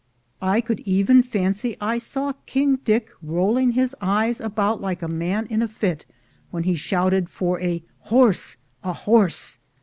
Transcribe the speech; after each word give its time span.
I 0.41 0.61
could 0.61 0.79
even 0.79 1.21
fancy 1.21 1.77
I 1.79 1.99
saw 1.99 2.33
King 2.47 2.77
Dick 2.77 3.11
rolling 3.21 3.73
his 3.73 3.95
eyes 4.01 4.41
about 4.41 4.81
like 4.81 5.03
a 5.03 5.07
man 5.07 5.45
in 5.45 5.61
a 5.61 5.67
fit, 5.67 6.07
when 6.49 6.63
he 6.63 6.73
shouted 6.73 7.29
for 7.29 7.61
"A 7.61 7.83
horse! 7.99 8.57
a 8.83 8.93
horse!" 8.93 9.59